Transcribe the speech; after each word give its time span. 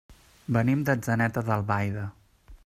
Venim 0.55 0.81
d'Atzeneta 0.87 1.45
d'Albaida. 1.51 2.11